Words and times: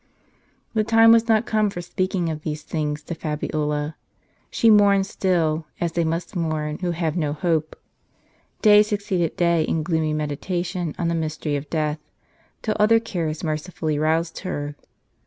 The 0.73 0.83
time 0.83 1.11
was 1.11 1.27
not 1.27 1.45
come 1.45 1.69
for 1.69 1.79
speaking 1.79 2.29
of 2.31 2.41
these 2.41 2.63
things 2.63 3.03
to 3.03 3.13
Fabiola. 3.13 3.95
She 4.49 4.71
mourned 4.71 5.05
still, 5.05 5.67
as 5.79 5.91
they 5.91 6.03
must 6.03 6.35
mourn 6.35 6.79
who 6.79 6.89
have 6.89 7.15
no 7.15 7.33
hope. 7.33 7.75
Day 8.63 8.81
succeeded 8.81 9.35
day 9.37 9.61
in 9.61 9.83
gloomy 9.83 10.13
meditation 10.13 10.95
on 10.97 11.07
the 11.07 11.13
mystery 11.13 11.55
of 11.55 11.69
death, 11.69 11.99
till 12.63 12.75
other 12.79 12.99
cares 12.99 13.43
mercifully 13.43 13.99
roused 13.99 14.39
her. 14.39 14.75